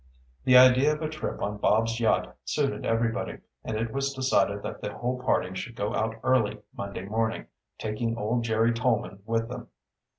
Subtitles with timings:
[0.45, 4.81] The idea of a trip on Bob's yacht suited everybody, and it was decided that
[4.81, 7.45] the whole party should go out early Monday morning,
[7.77, 9.67] taking old Jerry Tolman with them.